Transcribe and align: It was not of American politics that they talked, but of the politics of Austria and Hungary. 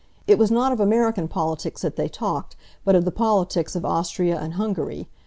It 0.25 0.39
was 0.39 0.49
not 0.49 0.71
of 0.71 0.79
American 0.79 1.27
politics 1.27 1.83
that 1.83 1.95
they 1.95 2.07
talked, 2.09 2.55
but 2.83 2.95
of 2.95 3.05
the 3.05 3.11
politics 3.11 3.75
of 3.75 3.85
Austria 3.85 4.35
and 4.39 4.55
Hungary. 4.55 5.07